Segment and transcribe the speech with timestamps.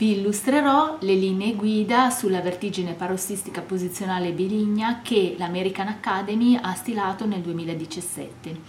[0.00, 7.26] Vi illustrerò le linee guida sulla vertigine parossistica posizionale biligna che l'American Academy ha stilato
[7.26, 8.60] nel 2017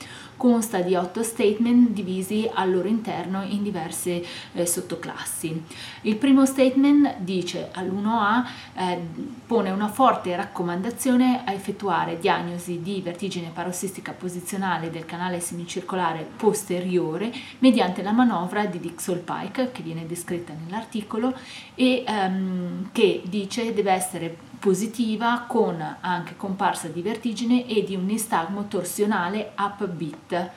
[0.42, 5.64] consta di otto statement divisi al loro interno in diverse eh, sottoclassi.
[6.02, 9.00] Il primo statement dice all'1A eh,
[9.46, 17.32] pone una forte raccomandazione a effettuare diagnosi di vertigine parossistica posizionale del canale semicircolare posteriore
[17.60, 21.36] mediante la manovra di Dixon-Pike che viene descritta nell'articolo
[21.76, 28.06] e ehm, che dice deve essere positiva con anche comparsa di vertigine e di un
[28.06, 30.50] nistagmo torsionale up beat.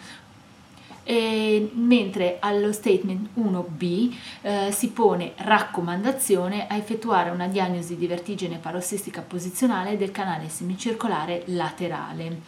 [1.06, 8.58] E, mentre allo statement 1b eh, si pone raccomandazione a effettuare una diagnosi di vertigine
[8.58, 12.40] parossistica posizionale del canale semicircolare laterale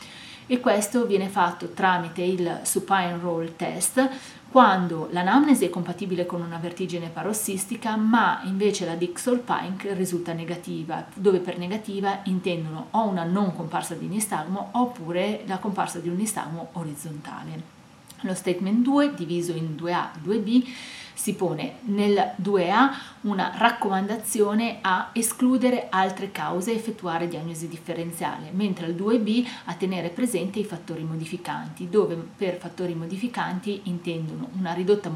[0.47, 4.09] e questo viene fatto tramite il supine roll test
[4.51, 11.41] quando l'anamnesi è compatibile con una vertigine parossistica, ma invece la Dixol-Pink risulta negativa, dove
[11.41, 16.69] per negativa intendono o una non comparsa di nistagmo oppure la comparsa di un nistagmo
[16.73, 17.76] orizzontale.
[18.23, 20.69] Lo statement 2, diviso in 2A e 2B,
[21.17, 22.91] si pone nel 2A
[23.23, 30.11] una raccomandazione a escludere altre cause e effettuare diagnosi differenziale, mentre al 2B a tenere
[30.11, 35.11] presente i fattori modificanti, dove per fattori modificanti intendono una ridotta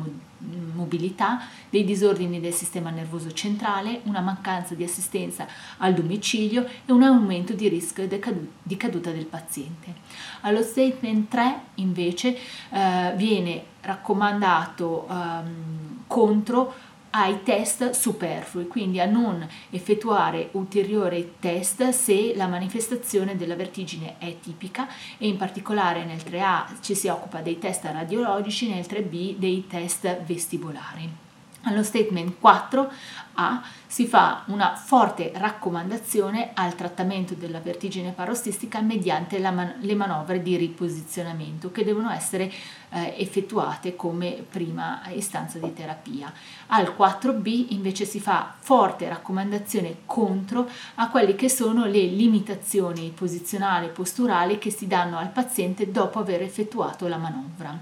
[0.75, 7.03] mobilità, dei disordini del sistema nervoso centrale, una mancanza di assistenza al domicilio e un
[7.03, 9.95] aumento di rischio di caduta del paziente.
[10.41, 12.37] Allo statement 3 invece
[12.71, 12.79] eh,
[13.17, 16.75] viene raccomandato ehm, contro
[17.11, 24.39] ai test superflui, quindi a non effettuare ulteriori test se la manifestazione della vertigine è
[24.39, 24.87] tipica
[25.19, 30.23] e in particolare nel 3A ci si occupa dei test radiologici, nel 3B dei test
[30.23, 31.30] vestibolari.
[31.65, 39.75] Allo statement 4a si fa una forte raccomandazione al trattamento della vertigine parossistica mediante man-
[39.81, 42.51] le manovre di riposizionamento che devono essere
[42.91, 46.33] eh, effettuate come prima istanza di terapia.
[46.69, 53.87] Al 4b invece si fa forte raccomandazione contro a quelle che sono le limitazioni posizionali
[53.87, 57.79] e posturali che si danno al paziente dopo aver effettuato la manovra.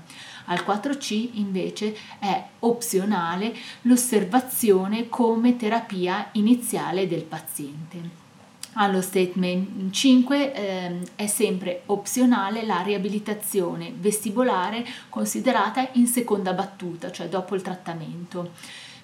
[0.48, 8.26] Al 4C invece è opzionale l'osservazione come terapia iniziale del paziente.
[8.74, 17.28] Allo statement 5 eh, è sempre opzionale la riabilitazione vestibolare considerata in seconda battuta, cioè
[17.28, 18.52] dopo il trattamento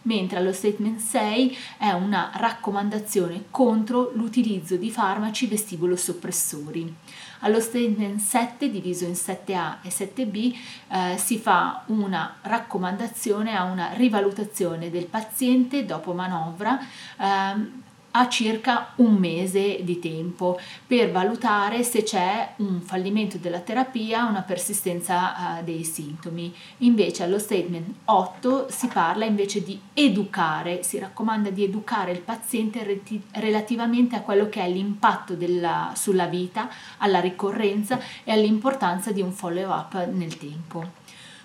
[0.04, 6.94] mentre allo statement 6 è una raccomandazione contro l'utilizzo di farmaci vestibolo soppressori.
[7.40, 10.54] Allo statement 7, diviso in 7A e 7B,
[10.88, 16.80] eh, si fa una raccomandazione a una rivalutazione del paziente dopo manovra.
[16.80, 17.82] Eh,
[18.16, 24.42] a circa un mese di tempo per valutare se c'è un fallimento della terapia, una
[24.42, 26.54] persistenza uh, dei sintomi.
[26.78, 32.84] Invece allo statement 8 si parla invece di educare, si raccomanda di educare il paziente
[32.84, 39.22] reti- relativamente a quello che è l'impatto della, sulla vita, alla ricorrenza e all'importanza di
[39.22, 41.02] un follow up nel tempo.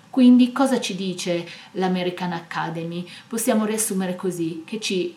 [0.09, 3.07] Quindi cosa ci dice l'American Academy?
[3.27, 5.15] Possiamo riassumere così, che ci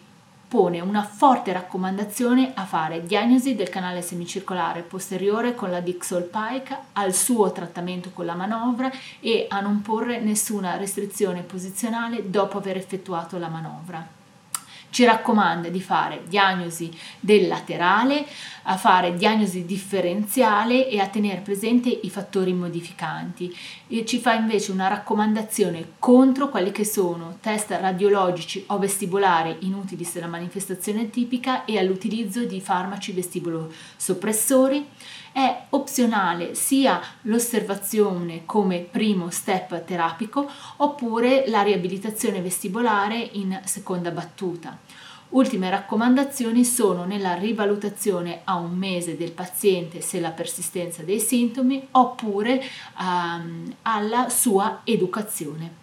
[0.52, 7.14] pone una forte raccomandazione a fare diagnosi del canale semicircolare posteriore con la Dixol-Pike, al
[7.14, 13.38] suo trattamento con la manovra e a non porre nessuna restrizione posizionale dopo aver effettuato
[13.38, 14.20] la manovra
[14.92, 18.26] ci raccomanda di fare diagnosi del laterale,
[18.64, 23.56] a fare diagnosi differenziale e a tenere presente i fattori modificanti.
[23.88, 30.04] E ci fa invece una raccomandazione contro quelli che sono test radiologici o vestibolari inutili
[30.04, 34.86] se la manifestazione è tipica e all'utilizzo di farmaci vestibolo soppressori
[35.32, 44.78] è opzionale sia l'osservazione come primo step terapico oppure la riabilitazione vestibolare in seconda battuta.
[45.30, 51.88] Ultime raccomandazioni sono nella rivalutazione a un mese del paziente se la persistenza dei sintomi
[51.92, 52.62] oppure
[52.98, 55.81] um, alla sua educazione.